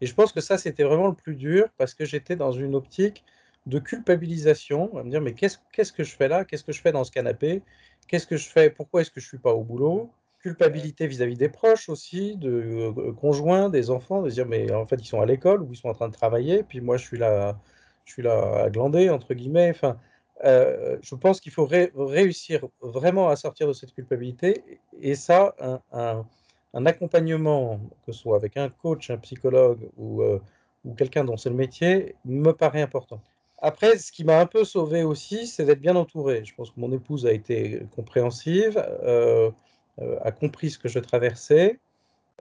Et 0.00 0.06
je 0.06 0.14
pense 0.14 0.32
que 0.32 0.40
ça, 0.40 0.56
c'était 0.56 0.84
vraiment 0.84 1.08
le 1.08 1.14
plus 1.14 1.34
dur 1.34 1.68
parce 1.78 1.94
que 1.94 2.04
j'étais 2.04 2.36
dans 2.36 2.52
une 2.52 2.74
optique 2.74 3.24
de 3.66 3.78
culpabilisation, 3.78 4.96
à 4.98 5.02
me 5.02 5.10
dire 5.10 5.20
mais 5.20 5.34
qu'est-ce 5.34 5.92
que 5.92 6.04
je 6.04 6.14
fais 6.14 6.28
là? 6.28 6.44
Qu'est-ce 6.44 6.64
que 6.64 6.72
je 6.72 6.80
fais 6.80 6.92
dans 6.92 7.04
ce 7.04 7.10
canapé? 7.10 7.62
Qu'est-ce 8.08 8.26
que 8.26 8.36
je 8.36 8.48
fais? 8.48 8.70
Pourquoi 8.70 9.00
est-ce 9.00 9.10
que 9.10 9.20
je 9.20 9.26
suis 9.26 9.38
pas 9.38 9.54
au 9.54 9.62
boulot? 9.62 10.10
Culpabilité 10.40 11.06
vis-à-vis 11.06 11.34
-vis 11.34 11.38
des 11.38 11.48
proches 11.48 11.88
aussi, 11.88 12.36
de 12.36 12.92
euh, 12.98 13.12
conjoints, 13.12 13.70
des 13.70 13.90
enfants, 13.90 14.22
de 14.22 14.30
dire 14.30 14.46
mais 14.46 14.70
en 14.72 14.86
fait 14.86 14.96
ils 14.96 15.06
sont 15.06 15.20
à 15.20 15.26
l'école 15.26 15.62
ou 15.62 15.68
ils 15.72 15.76
sont 15.76 15.88
en 15.88 15.94
train 15.94 16.08
de 16.08 16.14
travailler, 16.14 16.62
puis 16.62 16.80
moi 16.80 16.96
je 16.98 17.04
suis 17.06 17.18
là, 17.18 17.58
je 18.04 18.12
suis 18.12 18.22
là 18.22 18.64
à 18.64 18.70
glander 18.70 19.08
entre 19.10 19.32
guillemets. 19.34 19.70
Enfin, 19.70 19.98
euh, 20.44 20.98
je 21.02 21.14
pense 21.14 21.40
qu'il 21.40 21.52
faut 21.52 21.64
ré 21.66 21.92
réussir 21.96 22.66
vraiment 22.82 23.28
à 23.28 23.36
sortir 23.36 23.68
de 23.68 23.72
cette 23.72 23.94
culpabilité 23.94 24.62
et 25.00 25.14
ça, 25.14 25.54
un, 25.92 26.24
accompagnement, 26.86 27.80
que 28.04 28.12
ce 28.12 28.18
soit 28.20 28.36
avec 28.36 28.56
un 28.56 28.68
coach, 28.68 29.10
un 29.10 29.18
psychologue 29.18 29.88
ou, 29.96 30.22
euh, 30.22 30.40
ou 30.84 30.94
quelqu'un 30.94 31.24
dont 31.24 31.36
c'est 31.36 31.50
le 31.50 31.56
métier, 31.56 32.16
me 32.24 32.52
paraît 32.52 32.82
important. 32.82 33.20
Après, 33.64 33.96
ce 33.96 34.12
qui 34.12 34.24
m'a 34.24 34.40
un 34.40 34.44
peu 34.46 34.62
sauvé 34.62 35.04
aussi, 35.04 35.46
c'est 35.46 35.64
d'être 35.64 35.80
bien 35.80 35.96
entouré. 35.96 36.44
Je 36.44 36.54
pense 36.54 36.70
que 36.70 36.78
mon 36.78 36.92
épouse 36.92 37.24
a 37.24 37.32
été 37.32 37.80
compréhensive, 37.96 38.76
euh, 39.02 39.50
euh, 40.02 40.18
a 40.20 40.32
compris 40.32 40.68
ce 40.68 40.78
que 40.78 40.88
je 40.88 40.98
traversais. 40.98 41.80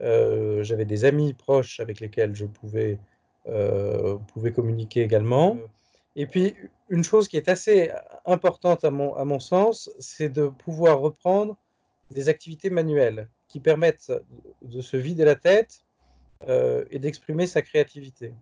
Euh, 0.02 0.64
J'avais 0.64 0.84
des 0.84 1.06
amis 1.06 1.34
proches 1.34 1.80
avec 1.80 2.02
lesquels 2.02 2.36
je 2.36 2.44
pouvais, 2.46 3.00
euh, 3.48 4.18
communiquer 4.54 5.02
également. 5.02 5.58
Et 6.18 6.28
puis, 6.28 6.58
une 6.90 7.06
chose 7.06 7.30
qui 7.30 7.38
est 7.38 7.48
assez 7.48 7.90
importante 8.26 8.84
à 8.84 8.92
mon, 8.92 9.16
à 9.16 9.24
mon 9.24 9.40
sens, 9.40 9.90
c'est 10.00 10.28
de 10.28 10.48
pouvoir 10.48 11.00
reprendre 11.00 11.56
des 12.12 12.28
activités 12.28 12.70
manuelles 12.70 13.30
qui 13.48 13.62
permettent 13.62 14.12
de 14.62 14.82
se 14.82 14.98
vider 14.98 15.24
la 15.24 15.36
tête 15.36 15.86
et 16.50 17.00
d'exprimer 17.00 17.48
sa 17.48 17.62
créativité. 17.62 18.34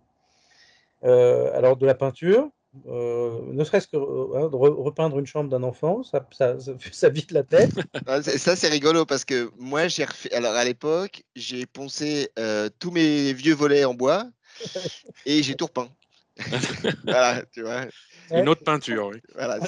Alors, 1.02 1.76
de 1.76 1.86
la 1.86 1.94
peinture, 1.94 2.50
euh, 2.86 3.40
ne 3.52 3.64
serait-ce 3.64 3.86
que 3.86 3.96
hein, 3.96 4.48
de 4.48 4.56
repeindre 4.56 5.18
une 5.18 5.26
chambre 5.26 5.50
d'un 5.50 5.62
enfant, 5.62 6.02
ça, 6.02 6.26
ça, 6.32 6.58
ça, 6.58 6.72
ça, 6.92 7.08
vide 7.10 7.30
la 7.32 7.42
tête. 7.42 7.72
Ah, 8.06 8.22
ça, 8.22 8.56
c'est 8.56 8.68
rigolo 8.68 9.04
parce 9.04 9.24
que 9.24 9.50
moi, 9.58 9.88
j'ai 9.88 10.04
refait. 10.04 10.32
Alors, 10.32 10.54
à 10.54 10.64
l'époque, 10.64 11.22
j'ai 11.36 11.66
poncé 11.66 12.30
euh, 12.38 12.70
tous 12.78 12.90
mes 12.90 13.32
vieux 13.34 13.54
volets 13.54 13.84
en 13.84 13.94
bois 13.94 14.26
et 15.26 15.42
j'ai 15.42 15.54
tout 15.54 15.66
repeint. 15.66 15.88
voilà, 17.04 17.42
tu 17.52 17.62
vois. 17.62 17.86
Une 18.30 18.48
autre 18.48 18.64
peinture, 18.64 19.08
oui. 19.08 19.20
Voilà, 19.34 19.58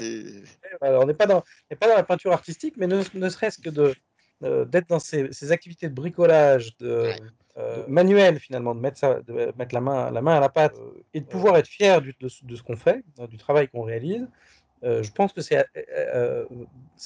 Alors, 0.80 1.02
on 1.02 1.06
n'est 1.06 1.14
pas, 1.14 1.26
dans, 1.26 1.42
pas 1.78 1.88
dans 1.88 1.96
la 1.96 2.04
peinture 2.04 2.32
artistique, 2.32 2.74
mais 2.78 2.86
ne, 2.86 3.02
ne 3.12 3.28
serait-ce 3.28 3.58
que 3.58 3.94
euh, 4.42 4.64
d'être 4.64 4.88
dans 4.88 4.98
ces, 4.98 5.30
ces, 5.32 5.52
activités 5.52 5.90
de 5.90 5.94
bricolage, 5.94 6.74
de, 6.78 7.02
ouais 7.02 7.20
euh, 7.56 7.84
manuel 7.86 8.38
finalement, 8.40 8.74
de 8.74 8.80
mettre, 8.80 8.98
ça, 8.98 9.20
de 9.22 9.52
mettre 9.56 9.74
la, 9.74 9.80
main, 9.80 10.10
la 10.10 10.22
main 10.22 10.36
à 10.36 10.40
la 10.40 10.48
pâte 10.48 10.76
euh, 10.78 11.04
et 11.14 11.20
de 11.20 11.26
pouvoir 11.26 11.56
être 11.56 11.68
fier 11.68 12.00
du, 12.00 12.14
de, 12.20 12.28
de, 12.42 12.56
ce 12.56 12.62
qu'on 12.62 12.76
fait, 12.76 13.04
du 13.28 13.36
travail 13.36 13.68
qu'on 13.68 13.82
réalise, 13.82 14.28
euh, 14.84 15.02
je 15.02 15.10
pense 15.10 15.32
que 15.32 15.40
c'est 15.40 15.64
euh, 16.14 16.44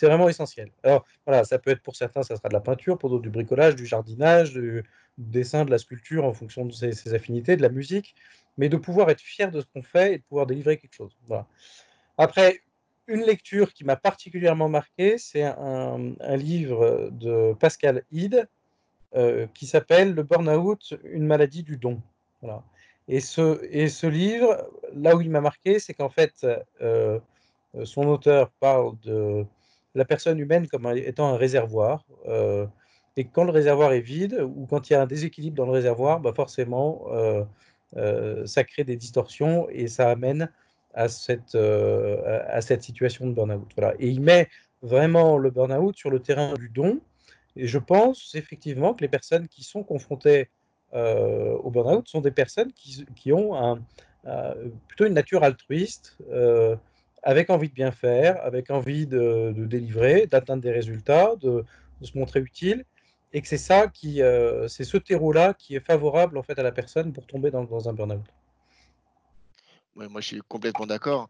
vraiment 0.02 0.28
essentiel. 0.28 0.70
Alors 0.82 1.06
voilà, 1.26 1.44
ça 1.44 1.58
peut 1.58 1.70
être 1.70 1.82
pour 1.82 1.94
certains, 1.94 2.22
ça 2.22 2.36
sera 2.36 2.48
de 2.48 2.54
la 2.54 2.60
peinture, 2.60 2.98
pour 2.98 3.08
d'autres 3.08 3.22
du 3.22 3.30
bricolage, 3.30 3.76
du 3.76 3.86
jardinage, 3.86 4.52
du, 4.52 4.82
du, 5.16 5.30
dessin, 5.30 5.64
de 5.64 5.70
la 5.70 5.78
sculpture 5.78 6.24
en 6.24 6.32
fonction 6.32 6.64
de 6.64 6.72
ses, 6.72 6.92
ses, 6.92 7.14
affinités, 7.14 7.56
de 7.56 7.62
la 7.62 7.68
musique, 7.68 8.16
mais 8.56 8.68
de 8.68 8.76
pouvoir 8.76 9.10
être 9.10 9.20
fier 9.20 9.52
de 9.52 9.60
ce 9.60 9.66
qu'on 9.66 9.82
fait 9.82 10.14
et 10.14 10.18
de 10.18 10.22
pouvoir 10.24 10.46
délivrer 10.46 10.76
quelque 10.76 10.94
chose. 10.94 11.16
Voilà. 11.28 11.46
Après, 12.16 12.62
une 13.06 13.22
lecture 13.22 13.72
qui 13.72 13.84
m'a 13.84 13.96
particulièrement 13.96 14.68
marqué, 14.68 15.16
c'est 15.16 15.44
un, 15.44 16.14
un, 16.20 16.36
livre 16.36 17.10
de 17.12 17.54
Pascal 17.54 18.02
Hyde, 18.10 18.48
euh, 19.16 19.46
qui 19.54 19.66
s'appelle 19.66 20.12
le 20.12 20.22
burn-out, 20.22 20.94
une 21.04 21.26
maladie 21.26 21.62
du 21.62 21.78
don. 21.78 22.02
Voilà. 22.42 22.62
Et 23.08 23.20
ce, 23.20 23.58
et 23.70 23.88
ce 23.88 24.06
livre, 24.06 24.68
là 24.94 25.16
où 25.16 25.22
il 25.22 25.30
m'a 25.30 25.40
marqué, 25.40 25.78
c'est 25.78 25.94
qu'en 25.94 26.10
fait, 26.10 26.46
euh, 26.82 27.18
son 27.84 28.06
auteur 28.06 28.50
parle 28.60 28.98
de 29.02 29.46
la 29.94 30.04
personne 30.04 30.38
humaine 30.38 30.68
comme 30.68 30.86
étant 30.94 31.32
un 31.32 31.38
réservoir. 31.38 32.04
Euh, 32.26 32.66
et 33.16 33.24
quand 33.24 33.44
le 33.44 33.50
réservoir 33.50 33.94
est 33.94 34.00
vide 34.00 34.46
ou 34.54 34.66
quand 34.66 34.90
il 34.90 34.92
y 34.92 34.96
a 34.96 35.00
un 35.00 35.06
déséquilibre 35.06 35.56
dans 35.56 35.66
le 35.66 35.72
réservoir, 35.72 36.20
bah 36.20 36.32
forcément, 36.36 37.06
ça 38.44 38.64
crée 38.64 38.84
des 38.84 38.96
distorsions 38.96 39.68
et 39.70 39.88
ça 39.88 40.10
amène 40.10 40.52
à 40.94 41.08
cette, 41.08 41.56
à 41.56 42.60
cette 42.60 42.82
situation 42.82 43.26
de 43.26 43.32
burn-out. 43.32 43.70
Voilà. 43.74 43.94
Et 43.98 44.08
il 44.08 44.20
met 44.20 44.48
vraiment 44.82 45.38
le 45.38 45.50
burn-out 45.50 45.96
sur 45.96 46.10
le 46.10 46.20
terrain 46.20 46.54
du 46.54 46.68
don. 46.68 47.00
Et 47.56 47.66
je 47.66 47.78
pense 47.78 48.34
effectivement 48.34 48.94
que 48.94 49.02
les 49.02 49.08
personnes 49.08 49.48
qui 49.48 49.62
sont 49.62 49.82
confrontées 49.82 50.48
euh, 50.94 51.52
au 51.56 51.70
burn-out 51.70 52.08
sont 52.08 52.20
des 52.20 52.30
personnes 52.30 52.72
qui, 52.72 53.04
qui 53.14 53.32
ont 53.32 53.54
un, 53.54 53.80
euh, 54.26 54.68
plutôt 54.86 55.06
une 55.06 55.14
nature 55.14 55.42
altruiste, 55.42 56.16
euh, 56.30 56.76
avec 57.22 57.50
envie 57.50 57.68
de 57.68 57.74
bien 57.74 57.90
faire, 57.90 58.42
avec 58.44 58.70
envie 58.70 59.06
de, 59.06 59.52
de 59.54 59.66
délivrer, 59.66 60.26
d'atteindre 60.26 60.62
des 60.62 60.70
résultats, 60.70 61.34
de, 61.36 61.64
de, 62.00 62.06
se 62.06 62.16
montrer 62.16 62.40
utile, 62.40 62.84
et 63.32 63.42
que 63.42 63.48
c'est 63.48 63.58
ça 63.58 63.88
qui, 63.88 64.22
c'est 64.68 64.84
ce 64.84 64.96
terreau-là 64.96 65.52
qui 65.52 65.74
est 65.74 65.84
favorable 65.84 66.38
en 66.38 66.42
fait 66.42 66.58
à 66.58 66.62
la 66.62 66.72
personne 66.72 67.12
pour 67.12 67.26
tomber 67.26 67.50
dans, 67.50 67.64
dans 67.64 67.88
un 67.88 67.92
burn-out. 67.92 68.22
Ouais, 69.96 70.08
moi, 70.08 70.20
je 70.20 70.28
suis 70.28 70.40
complètement 70.48 70.86
d'accord. 70.86 71.28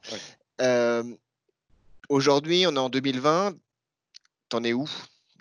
Ouais. 0.61 1.17
Aujourd'hui, 2.09 2.65
on 2.67 2.75
est 2.75 2.79
en 2.79 2.89
2020. 2.89 3.55
T'en 4.49 4.65
es 4.65 4.73
où? 4.73 4.89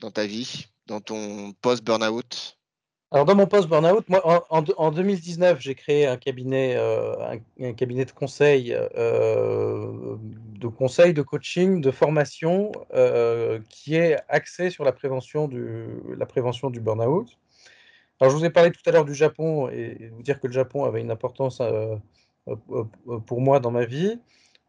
Dans 0.02 0.12
ta 0.12 0.26
vie, 0.26 0.68
dans 0.86 1.02
ton 1.02 1.54
post-burnout? 1.62 2.58
Alors 3.10 3.26
dans 3.26 3.36
mon 3.36 3.48
post 3.48 3.70
burnout, 3.70 4.08
moi 4.10 4.44
en, 4.50 4.66
en, 4.78 4.92
2019, 4.92 5.62
j'ai 5.62 5.76
créé 5.76 6.06
un 6.06 6.18
cabinet, 6.18 6.76
euh, 6.76 7.38
un, 7.58 7.72
cabinet 7.72 8.04
de 8.04 8.12
conseil, 8.12 8.74
euh, 8.74 10.18
de 10.60 10.68
conseil, 10.68 11.14
de 11.14 11.22
coaching, 11.22 11.80
de 11.80 11.92
formation, 11.92 12.74
euh, 12.94 13.62
qui 13.70 13.96
est 13.96 14.18
axé 14.28 14.70
sur 14.70 14.84
la 14.84 14.92
prévention 14.92 15.48
du, 15.48 15.88
la 16.18 16.26
prévention 16.26 16.70
du 16.70 16.82
burn-out. 16.82 17.30
Alors 18.20 18.32
je 18.34 18.38
vous 18.38 18.44
ai 18.44 18.50
parlé 18.50 18.72
tout 18.72 18.82
à 18.86 18.92
l'heure 18.92 19.06
du 19.06 19.16
Japon 19.16 19.70
et 19.70 20.10
vous 20.12 20.24
dire 20.24 20.42
que 20.42 20.48
le 20.48 20.54
Japon 20.54 20.84
avait 20.84 21.00
une 21.00 21.12
importance 21.12 21.62
pour 23.26 23.40
moi 23.40 23.62
dans 23.62 23.72
ma 23.72 23.86
vie. 23.86 24.20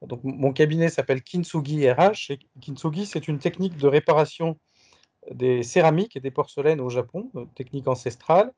Donc 0.03 0.21
mon 0.23 0.53
cabinet 0.53 0.91
s'appelle 0.91 1.23
Kintsugi 1.23 1.91
RH. 1.91 2.31
Et 2.31 2.39
Kintsugi, 2.61 3.07
c'est 3.07 3.27
une 3.27 3.41
technique 3.41 3.77
de 3.79 3.89
réparation 3.89 4.59
des 5.31 5.63
céramiques 5.63 6.17
et 6.17 6.21
des 6.21 6.31
porcelaines 6.31 6.81
au 6.81 6.89
Japon, 6.89 7.31
technique 7.55 7.89
ancestrale, 7.89 8.53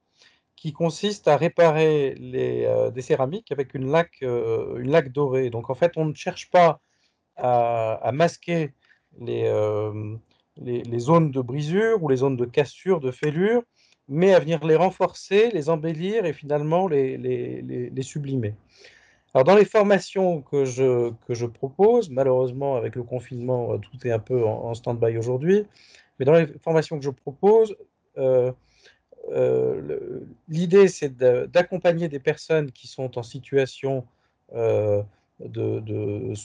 qui 0.61 0.73
consiste 0.75 1.27
à 1.27 1.39
réparer 1.39 2.15
euh, 2.21 2.91
des 2.91 3.01
céramiques 3.01 3.51
avec 3.51 3.73
une 3.75 3.91
laque, 3.91 4.19
euh, 4.23 4.77
une 4.79 4.91
laque 4.91 5.11
dorée. 5.11 5.49
Donc 5.49 5.71
en 5.71 5.75
fait, 5.75 5.93
on 5.97 6.05
ne 6.05 6.15
cherche 6.15 6.51
pas 6.51 6.81
à, 7.37 8.11
masquer 8.13 8.75
les, 9.19 9.45
euh, 9.47 10.17
zones 10.99 11.31
de 11.31 11.41
brisure 11.41 12.03
ou 12.03 12.09
les 12.11 12.17
zones 12.17 12.37
de 12.37 12.45
cassure, 12.45 13.01
de 13.01 13.11
fêlure, 13.11 13.63
mais 14.07 14.35
à 14.35 14.39
venir 14.39 14.63
les 14.67 14.77
renforcer, 14.77 15.51
les 15.51 15.71
embellir 15.71 16.27
et 16.27 16.35
finalement 16.35 16.87
les, 16.89 18.03
sublimer. 18.03 18.55
Alors 19.33 19.45
dans 19.45 19.57
les 19.57 19.65
formations 19.65 20.43
que 20.43 20.67
je, 20.67 21.47
propose, 21.47 22.11
malheureusement 22.11 22.77
avec 22.77 22.97
le 22.97 23.03
confinement, 23.03 23.79
tout 23.79 24.07
est 24.07 24.13
un 24.13 24.19
peu 24.19 24.45
en 24.45 24.75
stand-by 24.75 25.17
aujourd'hui, 25.17 25.65
mais 26.21 26.27
dans 26.27 26.35
les 26.35 26.47
formations 26.63 26.99
que 26.99 27.05
je 27.05 27.11
propose, 27.11 27.75
euh, 28.19 28.53
euh, 29.31 30.21
l'idée, 30.49 30.87
c'est 30.87 31.17
d'accompagner 31.17 32.09
des 32.09 32.19
personnes 32.19 32.71
qui 32.73 32.89
sont 32.89 33.19
en 33.19 33.23
situation 33.23 34.07
euh, 34.55 35.03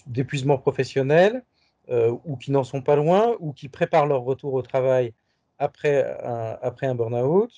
d'épuisement 0.07 0.57
professionnel 0.57 1.43
ou 1.89 2.37
qui 2.37 2.51
n'en 2.51 2.63
sont 2.63 2.81
pas 2.81 2.95
loin 2.95 3.35
ou 3.39 3.51
qui 3.51 3.67
préparent 3.67 4.07
leur 4.07 4.21
retour 4.23 4.53
au 4.53 4.61
travail 4.61 5.13
après 5.59 6.17
un, 6.23 6.57
après 6.61 6.87
un 6.87 6.95
burn-out. 6.95 7.51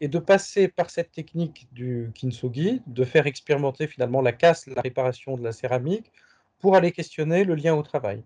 et 0.00 0.08
de 0.08 0.18
passer 0.18 0.66
par 0.66 0.88
cette 0.88 1.12
technique 1.12 1.68
du 1.72 2.10
kintsugi, 2.14 2.82
de 2.86 3.04
faire 3.04 3.26
expérimenter 3.26 3.86
finalement 3.86 4.22
la 4.22 4.32
casse, 4.32 4.66
la 4.66 4.80
réparation 4.80 5.36
de 5.36 5.44
la 5.44 5.52
céramique, 5.52 6.10
pour 6.58 6.74
aller 6.74 6.90
questionner 6.90 7.44
le 7.44 7.54
lien 7.54 7.74
au 7.74 7.82
travail. 7.82 8.24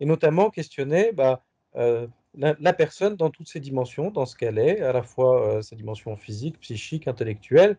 Et 0.00 0.04
notamment 0.04 0.50
questionner 0.50 1.12
bah, 1.12 1.42
euh, 1.76 2.06
la, 2.34 2.72
personne 2.72 3.16
dans 3.16 3.30
toutes 3.30 3.48
ses 3.48 3.60
dimensions, 3.60 4.10
dans 4.10 4.26
ce 4.26 4.36
qu'elle 4.36 4.58
est, 4.58 4.80
à 4.80 4.92
la 4.92 5.02
fois 5.02 5.46
euh, 5.46 5.62
sa 5.62 5.76
dimension 5.76 6.16
physique, 6.16 6.58
psychique, 6.60 7.06
intellectuelle 7.08 7.76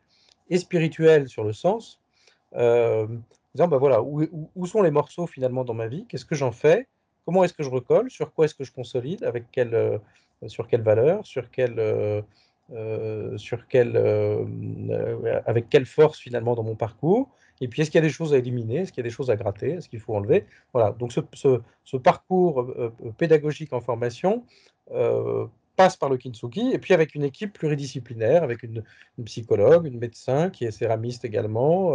et 0.50 0.58
spirituelle 0.58 1.28
sur 1.28 1.44
le 1.44 1.54
sens, 1.54 2.00
euh, 2.56 3.08
disant 3.56 3.68
ben 3.68 3.78
voilà, 3.78 4.02
où, 4.02 4.24
où, 4.56 4.66
sont 4.68 4.82
les 4.82 4.92
morceaux 4.92 5.26
finalement 5.26 5.64
dans 5.64 5.74
ma 5.74 5.88
vie, 5.88 6.06
qu'est-ce 6.08 6.26
que 6.26 6.36
j'en 6.36 6.52
fais, 6.52 6.88
comment 7.26 7.44
est-ce 7.44 7.54
que 7.54 7.64
je 7.64 7.70
recolle, 7.70 8.12
sur 8.12 8.34
quoi 8.34 8.46
est-ce 8.46 8.56
que 8.56 8.64
je 8.64 8.72
consolide, 8.72 9.24
avec 9.24 9.46
quelle, 9.52 9.74
euh, 9.74 9.98
sur 10.48 10.68
quelle 10.68 10.82
valeur, 10.82 11.26
sur 11.26 11.50
quelle, 11.50 12.24
sur 13.38 13.68
quelle, 13.68 13.98
avec 15.46 15.70
quelle 15.70 15.86
force 15.86 16.20
finalement 16.20 16.54
dans 16.54 16.64
mon 16.64 16.76
parcours, 16.76 17.30
et 17.64 17.70
puis, 17.70 17.82
est-ce 17.82 17.90
qu'il 17.90 17.98
y 17.98 18.04
a 18.04 18.06
des 18.06 18.12
choses 18.12 18.34
à 18.34 18.38
éliminer? 18.38 18.80
Est-ce 18.80 18.92
qu'il 18.92 19.02
y 19.02 19.08
a 19.08 19.10
des 19.10 19.16
choses 19.16 19.32
à 19.32 19.38
gratter? 19.38 19.72
Est-ce 19.72 19.88
qu'il 19.88 20.02
faut 20.02 20.14
enlever? 20.14 20.46
Voilà. 20.74 20.92
Donc, 20.92 21.14
ce, 21.14 21.98
parcours 21.98 22.60
euh, 22.60 22.94
euh, 23.02 23.12
pédagogique 23.18 23.72
en 23.72 23.80
formation 23.80 24.44
euh, 24.92 25.48
passe 25.78 25.96
par 25.96 26.10
le 26.10 26.18
kintsugi, 26.18 26.74
et 26.74 26.78
puis 26.78 26.94
avec 26.94 27.16
une 27.16 27.24
équipe 27.24 27.54
pluridisciplinaire, 27.54 28.44
avec 28.44 28.64
une, 28.64 28.84
psychologue, 29.24 29.88
une 29.88 29.98
médecin 29.98 30.50
qui 30.50 30.66
est 30.66 30.72
céramiste 30.72 31.24
également, 31.24 31.94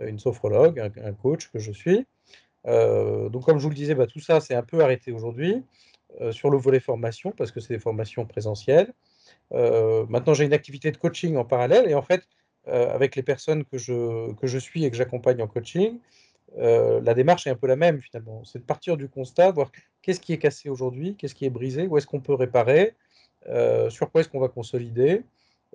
une 0.00 0.18
sophrologue, 0.18 0.80
un, 0.80 1.12
coach 1.12 1.50
que 1.50 1.58
je 1.58 1.72
suis. 1.72 2.04
Donc, 2.66 3.44
comme 3.44 3.58
je 3.58 3.62
vous 3.62 3.70
le 3.70 3.74
disais, 3.74 3.94
bah, 3.94 4.06
tout 4.06 4.20
ça, 4.20 4.40
c'est 4.40 4.54
un 4.54 4.62
peu 4.62 4.80
arrêté 4.80 5.12
aujourd'hui 5.12 5.62
sur 6.30 6.50
le 6.50 6.58
volet 6.58 6.80
formation, 6.80 7.30
parce 7.30 7.52
que 7.52 7.60
c'est 7.60 7.72
des 7.72 7.80
formations 7.80 8.26
présentielles. 8.26 8.92
maintenant, 9.50 10.34
j'ai 10.34 10.44
une 10.44 10.52
activité 10.52 10.90
de 10.90 10.98
coaching 10.98 11.36
en 11.36 11.46
parallèle, 11.46 11.88
et 11.88 11.94
en 11.94 12.02
fait, 12.02 12.28
avec 12.66 13.14
les 13.16 13.22
personnes 13.22 13.64
que 13.64 13.78
je, 13.78 14.32
que 14.34 14.46
je 14.46 14.58
suis 14.58 14.84
et 14.84 14.90
que 14.90 14.96
j'accompagne 14.96 15.40
en 15.40 15.46
coaching, 15.46 16.00
euh, 16.58 17.00
la 17.02 17.14
démarche 17.14 17.46
est 17.46 17.50
un 17.50 17.56
peu 17.56 17.66
la 17.66 17.76
même 17.76 18.00
finalement. 18.00 18.44
C'est 18.44 18.60
de 18.60 18.64
partir 18.64 18.96
du 18.96 19.08
constat, 19.08 19.50
voir 19.50 19.70
qu'est-ce 20.02 20.20
qui 20.20 20.32
est 20.32 20.38
cassé 20.38 20.68
aujourd'hui, 20.68 21.16
qu'est-ce 21.16 21.34
qui 21.34 21.44
est 21.44 21.50
brisé, 21.50 21.86
où 21.86 21.98
est-ce 21.98 22.06
qu'on 22.06 22.20
peut 22.20 22.34
réparer, 22.34 22.94
euh, 23.48 23.90
sur 23.90 24.10
quoi 24.10 24.20
est-ce 24.20 24.28
qu'on 24.28 24.40
va 24.40 24.48
consolider, 24.48 25.22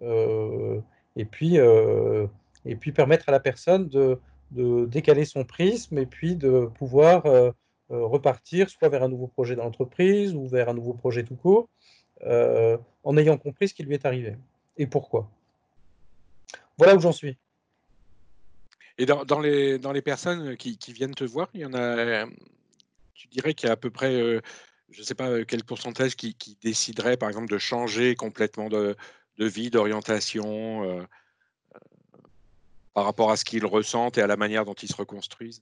euh, 0.01 0.79
et, 1.15 1.25
puis, 1.25 1.59
euh, 1.59 2.27
et 2.65 2.75
puis 2.75 2.91
permettre 2.91 3.29
à 3.29 3.31
la 3.31 3.39
personne 3.39 3.87
de, 3.89 4.19
de, 4.51 4.85
décaler 4.85 5.25
son 5.25 5.43
prisme 5.43 5.97
et 5.97 6.05
puis 6.05 6.35
de 6.35 6.69
pouvoir 6.75 7.25
euh, 7.25 7.51
repartir 7.89 8.69
soit 8.69 8.89
vers 8.89 9.03
un 9.03 9.09
nouveau 9.09 9.27
projet 9.27 9.55
dans 9.55 9.63
l'entreprise 9.63 10.33
ou 10.33 10.47
vers 10.47 10.69
un 10.69 10.73
nouveau 10.73 10.93
projet 10.93 11.23
tout 11.23 11.35
court, 11.35 11.69
en 12.23 13.17
ayant 13.17 13.37
compris 13.37 13.67
ce 13.67 13.73
qui 13.73 13.83
lui 13.83 13.95
est 13.95 14.05
arrivé 14.05 14.35
et 14.77 14.85
pourquoi? 14.85 15.27
Voilà 16.81 16.95
où 16.95 16.99
j'en 16.99 17.11
suis. 17.11 17.37
Et 18.97 19.05
dans, 19.05 19.23
dans, 19.23 19.39
les, 19.39 19.77
dans 19.77 19.91
les 19.91 20.01
personnes 20.01 20.57
qui, 20.57 20.79
qui, 20.79 20.93
viennent 20.93 21.13
te 21.13 21.23
voir, 21.23 21.47
il 21.53 21.61
y 21.61 21.65
en 21.65 21.75
a, 21.75 22.25
tu 23.13 23.27
dirais 23.27 23.53
qu'il 23.53 23.67
y 23.67 23.69
a 23.69 23.73
à 23.73 23.77
peu 23.77 23.91
près, 23.91 24.15
euh, 24.15 24.41
je 24.89 25.01
ne 25.01 25.05
sais 25.05 25.13
pas 25.13 25.29
euh, 25.29 25.45
quel 25.47 25.63
pourcentage 25.63 26.15
qui, 26.15 26.33
qui, 26.33 26.57
déciderait 26.63 27.17
par 27.17 27.29
exemple 27.29 27.51
de 27.51 27.59
changer 27.59 28.15
complètement 28.15 28.67
de, 28.67 28.95
de 29.37 29.45
vie, 29.45 29.69
d'orientation 29.69 30.83
euh, 30.83 31.03
euh, 31.75 31.79
par 32.95 33.05
rapport 33.05 33.29
à 33.29 33.37
ce 33.37 33.45
qu'ils 33.45 33.65
ressentent 33.67 34.17
et 34.17 34.23
à 34.23 34.27
la 34.27 34.35
manière 34.35 34.65
dont 34.65 34.73
ils 34.73 34.89
se 34.89 34.97
reconstruisent? 34.97 35.61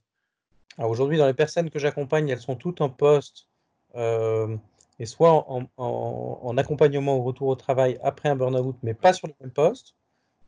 Aujourd'hui, 0.78 1.18
dans 1.18 1.26
les 1.26 1.34
personnes 1.34 1.68
que 1.68 1.78
j'accompagne, 1.78 2.30
elles 2.30 2.40
sont 2.40 2.56
toutes 2.56 2.80
en 2.80 2.88
poste 2.88 3.46
euh, 3.94 4.56
et 4.98 5.04
soit 5.04 5.32
en, 5.32 5.68
en, 5.76 6.40
en, 6.42 6.56
accompagnement 6.56 7.18
au 7.18 7.22
retour 7.22 7.48
au 7.48 7.56
travail 7.56 7.98
après 8.02 8.30
un 8.30 8.36
burn-out, 8.36 8.76
mais 8.82 8.94
pas 8.94 9.12
sur 9.12 9.28
le 9.28 9.34
même 9.40 9.50
poste 9.50 9.94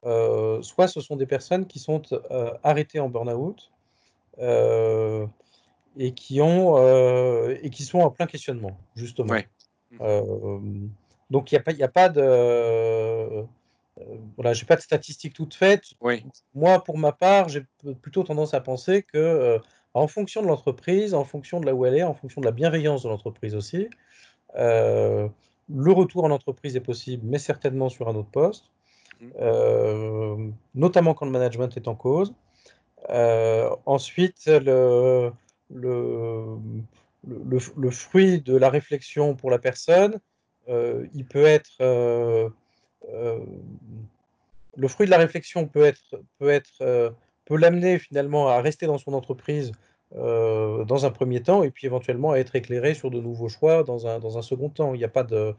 soit 0.05 0.89
ce 0.89 1.01
sont 1.01 1.17
des 1.17 1.27
personnes 1.27 1.67
qui 1.67 1.79
sont 1.79 2.03
euh, 2.13 2.53
arrêtées 2.63 3.01
en 3.01 3.09
burn-out 3.09 3.71
euh, 4.39 5.27
et 5.97 6.13
qui 6.13 6.41
ont 6.41 6.79
et 7.51 7.71
qui 7.71 7.85
sont 7.85 8.01
en 8.01 8.11
plein 8.11 8.27
questionnement 8.27 8.79
justement. 8.97 9.33
Ouais. 9.33 9.49
donc 11.31 11.53
il 11.53 11.55
n'y 11.55 11.59
a 11.59 11.63
pas 11.63 11.85
a 11.85 11.89
pas 11.89 12.09
de 12.09 13.47
voilà, 14.37 14.53
j'ai 14.53 14.65
pas 14.65 14.77
de 14.77 14.81
statistiques 14.81 15.35
toutes 15.35 15.55
faites. 15.55 15.85
Oui. 16.01 16.25
Moi, 16.55 16.83
pour 16.83 16.99
ma 16.99 17.13
part, 17.13 17.49
j'ai 17.49 17.65
plutôt 18.01 18.23
tendance 18.23 18.55
à 18.55 18.61
penser 18.61 19.03
que, 19.03 19.19
euh, 19.19 19.59
en 19.95 20.09
fonction 20.09 20.43
de 20.43 20.47
l'entreprise, 20.47 21.15
en 21.15 21.25
fonction 21.25 21.61
de 21.61 21.67
là 21.67 21.75
où 21.75 21.85
elle 21.85 21.97
est, 21.97 22.03
en 22.03 22.15
fonction 22.15 22.41
de 22.41 22.47
la 22.47 22.53
bienveillance 22.53 23.03
de 23.03 23.09
l'entreprise 23.09 23.55
aussi, 23.55 23.89
euh, 24.57 25.29
le 25.69 25.93
retour 25.93 26.25
en 26.25 26.31
entreprise 26.31 26.77
est 26.77 26.81
possible, 26.81 27.23
mais 27.27 27.39
certainement 27.39 27.89
sur 27.89 28.09
un 28.09 28.15
autre 28.15 28.31
poste. 28.31 28.65
Euh, 29.41 30.51
notamment 30.75 31.15
quand 31.15 31.27
le 31.27 31.33
management 31.33 31.77
est 31.77 31.89
en 31.89 31.95
cause. 31.95 32.35
Euh, 33.11 33.71
ensuite, 33.87 34.47
le, 34.47 35.33
le, 35.71 36.57
le, 37.27 37.59
le, 37.77 37.91
fruit 37.91 38.41
de 38.41 38.57
la 38.57 38.71
réflexion 38.71 39.35
pour 39.35 39.51
la 39.51 39.59
personne, 39.59 40.21
euh, 40.69 41.07
il 41.15 41.25
peut 41.27 41.45
être 41.47 41.71
le 44.77 44.89
fruit 44.89 45.07
de 45.07 45.11
la 45.11 45.19
réflexion 45.19 45.67
peut 45.67 45.85
être, 45.85 46.23
peut 46.39 46.51
être, 46.51 47.15
peut 47.45 47.57
l'amener 47.57 47.99
finalement 47.99 48.49
à 48.49 48.61
rester 48.61 48.87
dans 48.87 48.99
son 48.99 49.13
entreprise 49.13 49.73
dans 50.15 51.07
un 51.07 51.11
premier 51.11 51.43
temps 51.43 51.63
et 51.63 51.71
puis 51.71 51.87
éventuellement 51.87 52.33
à 52.33 52.37
être 52.39 52.55
éclairé 52.55 52.95
sur 52.95 53.11
de 53.11 53.21
nouveaux 53.21 53.49
choix 53.49 53.83
dans 53.83 54.07
un, 54.07 54.19
dans 54.19 54.39
un 54.39 54.43
second 54.43 54.69
temps. 54.69 54.95
Il 54.95 54.99
n'y 54.99 55.05
a 55.05 55.09
pas 55.09 55.25
de, 55.25 55.55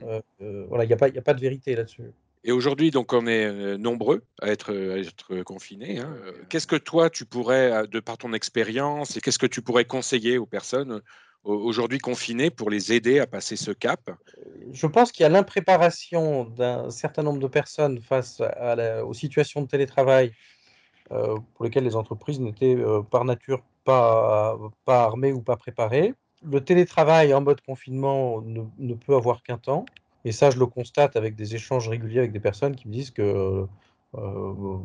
mmh 0.00 0.64
voilà, 0.68 0.84
il 0.84 0.90
y 0.90 0.92
a 0.92 0.96
pas, 0.96 1.08
il 1.08 1.14
y 1.14 1.18
a 1.18 1.22
pas 1.22 1.34
de 1.34 1.40
vérité 1.40 1.74
là-dessus. 1.74 2.12
Et 2.48 2.52
aujourd'hui, 2.52 2.92
donc, 2.92 3.12
on 3.12 3.26
est 3.26 3.76
nombreux 3.76 4.22
à 4.40 4.48
être, 4.48 4.72
être 4.72 5.42
confinés. 5.42 5.98
Hein. 5.98 6.16
Qu'est-ce 6.48 6.68
que 6.68 6.76
toi, 6.76 7.10
tu 7.10 7.24
pourrais, 7.24 7.88
de 7.88 7.98
par 7.98 8.16
ton 8.18 8.32
expérience, 8.32 9.18
qu'est-ce 9.20 9.40
que 9.40 9.46
tu 9.46 9.62
pourrais 9.62 9.84
conseiller 9.84 10.38
aux 10.38 10.46
personnes 10.46 11.02
aujourd'hui 11.42 11.98
confinées 11.98 12.50
pour 12.50 12.70
les 12.70 12.92
aider 12.92 13.18
à 13.18 13.26
passer 13.26 13.56
ce 13.56 13.72
cap? 13.72 14.10
Je 14.72 14.86
pense 14.86 15.10
qu'il 15.10 15.24
y 15.24 15.26
a 15.26 15.28
l'impréparation 15.28 16.44
d'un 16.44 16.88
certain 16.90 17.24
nombre 17.24 17.40
de 17.40 17.48
personnes 17.48 18.00
face 18.00 18.40
aux 19.04 19.14
situations 19.14 19.62
de 19.62 19.66
télétravail 19.66 20.32
pour 21.08 21.64
lesquelles 21.64 21.84
les 21.84 21.96
entreprises 21.96 22.38
n'étaient 22.38 22.76
par 23.10 23.24
nature 23.24 23.64
pas, 23.84 24.56
armées 24.86 25.32
ou 25.32 25.40
pas 25.40 25.56
préparées. 25.56 26.14
Le 26.44 26.60
télétravail 26.60 27.34
en 27.34 27.40
mode 27.40 27.60
confinement 27.60 28.40
ne, 28.42 28.62
ne 28.78 28.94
peut 28.94 29.16
avoir 29.16 29.42
qu'un 29.42 29.58
temps. 29.58 29.84
Et 30.26 30.32
ça, 30.32 30.50
je 30.50 30.58
le 30.58 30.66
constate 30.66 31.14
avec 31.14 31.36
des 31.36 31.54
échanges 31.54 31.88
réguliers 31.88 32.18
avec 32.18 32.32
des 32.32 32.40
personnes 32.40 32.74
qui 32.74 32.88
me 32.88 32.92
disent 32.92 33.12
que 33.12 33.64
euh, 34.16 34.76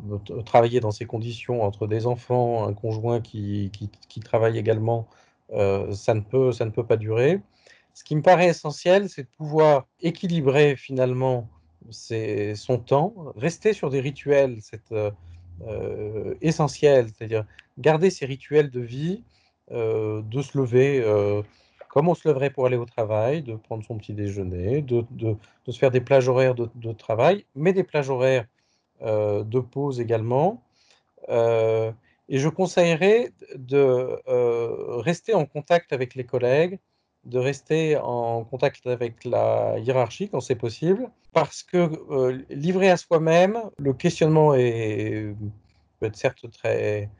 travailler 0.46 0.78
dans 0.78 0.92
ces 0.92 1.04
conditions 1.04 1.64
entre 1.64 1.88
des 1.88 2.06
enfants, 2.06 2.64
un 2.64 2.72
conjoint 2.72 3.20
qui, 3.20 3.72
qui, 4.08 4.20
travaille 4.20 4.56
également, 4.56 5.08
euh, 5.52 5.90
ça, 5.94 6.14
ne 6.14 6.20
peut, 6.20 6.52
ça 6.52 6.64
ne 6.64 6.70
peut 6.70 6.86
pas 6.86 6.96
durer. 6.96 7.40
Ce 7.92 8.04
qui 8.04 8.14
me 8.14 8.22
paraît 8.22 8.46
essentiel, 8.46 9.08
c'est 9.08 9.24
de 9.24 9.28
pouvoir 9.36 9.88
équilibrer 10.00 10.76
finalement 10.76 11.48
son 11.90 12.78
temps, 12.78 13.12
rester 13.34 13.72
sur 13.72 13.90
des 13.90 13.98
rituels, 14.00 14.58
c'est 14.60 14.92
euh, 14.92 16.34
essentiel, 16.40 17.08
c'est-à-dire 17.08 17.44
garder 17.78 18.10
ses 18.10 18.26
rituels 18.26 18.70
de 18.70 18.80
vie, 18.80 19.24
de 19.72 20.42
se 20.42 20.56
lever 20.56 21.02
comme 21.92 22.08
on 22.08 22.14
se 22.14 22.26
lèverait 22.26 22.48
pour 22.48 22.64
aller 22.64 22.78
au 22.78 22.86
travail, 22.86 23.42
de 23.42 23.54
prendre 23.54 23.84
son 23.84 23.98
petit 23.98 24.14
déjeuner, 24.14 24.80
de, 24.80 25.04
se 25.68 25.78
faire 25.78 25.90
des 25.90 26.00
plages 26.00 26.26
horaires 26.26 26.54
de, 26.54 26.92
travail, 26.94 27.44
mais 27.54 27.74
des 27.74 27.84
plages 27.84 28.08
horaires 28.08 28.46
euh, 29.02 29.44
de 29.44 29.60
pause 29.60 30.00
également. 30.00 30.62
Euh, 31.28 31.92
et 32.30 32.38
je 32.38 32.48
conseillerais 32.48 33.32
de 33.56 34.18
euh, 34.26 34.96
rester 35.00 35.34
en 35.34 35.44
contact 35.44 35.92
avec 35.92 36.14
les 36.14 36.24
collègues, 36.24 36.78
de 37.24 37.38
rester 37.38 37.98
en 37.98 38.42
contact 38.44 38.86
avec 38.86 39.26
la 39.26 39.78
hiérarchie 39.78 40.30
quand 40.30 40.40
c'est 40.40 40.56
possible, 40.56 41.10
parce 41.34 41.62
que 41.62 42.42
livré 42.48 42.88
à 42.88 42.96
soi-même, 42.96 43.58
le 43.76 43.92
questionnement 43.92 44.54
est, 44.54 45.34
peut 46.00 46.06
être 46.06 46.16
certes 46.16 46.50
très, 46.50 47.10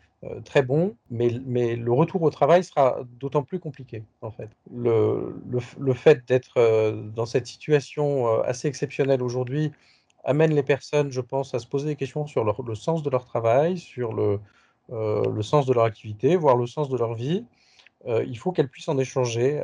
très 0.45 0.63
bon, 0.63 0.97
mais, 1.11 1.41
mais 1.45 1.75
le 1.75 1.93
retour 1.93 2.23
au 2.23 2.31
travail 2.31 2.63
sera 2.63 3.01
d'autant 3.21 3.43
plus 3.43 3.59
compliqué, 3.59 4.05
en 4.21 4.31
fait. 4.31 4.51
Le, 4.73 5.35
le, 5.79 5.95
fait 5.95 6.25
d'être 6.29 6.59
euh, 6.59 6.93
dans 6.93 7.27
cette 7.27 7.47
situation 7.47 8.29
euh, 8.29 8.43
assez 8.43 8.69
exceptionnelle 8.69 9.23
aujourd'hui 9.23 9.73
amène 10.25 10.55
les 10.55 10.63
personnes, 10.63 11.11
je 11.11 11.21
pense, 11.21 11.55
à 11.55 11.59
se 11.59 11.67
poser 11.67 11.89
des 11.89 11.97
questions 11.97 12.27
sur 12.27 12.45
le 12.45 12.75
sens 12.77 13.03
de 13.03 13.11
leur 13.11 13.25
travail, 13.25 13.79
sur 13.79 14.13
le, 14.13 14.39
le 14.89 15.43
sens 15.43 15.67
de 15.67 15.73
leur 15.73 15.85
activité, 15.85 16.37
voire 16.37 16.57
le 16.57 16.67
sens 16.69 16.89
de 16.89 16.97
leur 16.97 17.15
vie. 17.15 17.45
il 18.07 18.39
faut 18.39 18.53
qu'elles 18.53 18.69
puissent 18.69 18.89
en 18.89 18.99
échanger 18.99 19.61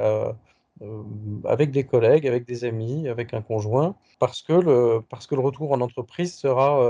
avec 1.45 1.71
des 1.71 1.87
collègues, 1.87 2.27
avec 2.27 2.45
des 2.45 2.65
amis, 2.65 3.07
avec 3.09 3.35
un 3.35 3.41
conjoint, 3.41 3.95
parce 4.19 4.43
que 4.43 4.53
le, 4.53 5.01
parce 5.09 5.29
que 5.29 5.37
le 5.37 5.43
retour 5.43 5.71
en 5.71 5.81
entreprise 5.81 6.35
sera, 6.35 6.81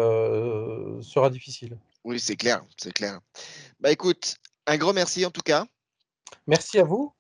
sera 1.03 1.29
difficile. 1.29 1.77
Oui, 2.09 2.19
c'est 2.19 2.37
clair, 2.37 2.65
c'est 2.79 2.95
clair. 2.95 3.21
Bah 3.81 3.93
écoute, 3.93 4.37
un 4.67 4.79
grand 4.79 4.95
merci 4.95 5.27
en 5.27 5.31
tout 5.31 5.43
cas. 5.43 5.67
Merci 6.47 6.79
à 6.79 6.85
vous. 6.85 7.13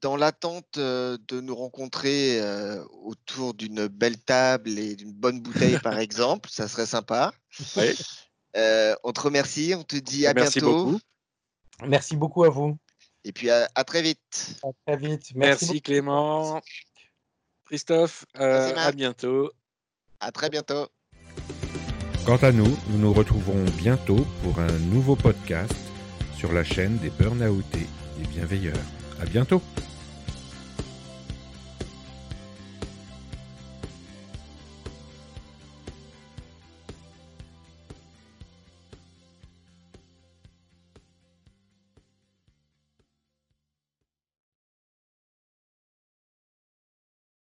Dans 0.00 0.16
l'attente 0.16 0.76
euh, 0.76 1.16
de 1.28 1.40
nous 1.40 1.54
rencontrer 1.54 2.40
euh, 2.40 2.84
autour 3.04 3.54
d'une 3.54 3.86
belle 3.86 4.18
table 4.18 4.76
et 4.76 4.96
d'une 4.96 5.12
bonne 5.12 5.40
bouteille, 5.40 5.78
par 5.78 5.96
exemple, 6.00 6.50
ça 6.50 6.66
serait 6.66 6.84
sympa. 6.84 7.32
Oui. 7.76 7.96
Euh, 8.56 8.96
on 9.04 9.12
te 9.12 9.20
remercie, 9.20 9.72
on 9.78 9.84
te 9.84 9.94
dit 9.94 10.26
à 10.26 10.34
merci 10.34 10.58
bientôt. 10.58 10.84
Beaucoup. 10.84 11.00
Merci 11.84 12.16
beaucoup 12.16 12.42
à 12.42 12.48
vous. 12.48 12.76
Et 13.22 13.30
puis 13.30 13.50
à, 13.50 13.68
très 13.86 14.02
vite. 14.02 14.58
À 14.64 14.70
très 14.84 14.96
vite. 14.96 15.28
Merci, 15.36 15.80
Clément. 15.80 16.60
Christophe, 17.66 18.26
à 18.34 18.90
bientôt. 18.90 19.52
À 20.18 20.32
très 20.32 20.50
bientôt. 20.50 20.88
Quant 22.24 22.36
à 22.36 22.52
nous, 22.52 22.74
nous 22.88 22.98
nous 22.98 23.12
retrouverons 23.12 23.66
bientôt 23.76 24.26
pour 24.42 24.58
un 24.58 24.78
nouveau 24.90 25.14
podcast 25.14 25.74
sur 26.34 26.52
la 26.52 26.64
chaîne 26.64 26.96
des 26.96 27.10
Burnoutés 27.10 27.86
et 28.18 28.26
Bienveilleurs. 28.28 28.72
À 29.20 29.26
bientôt! 29.26 29.60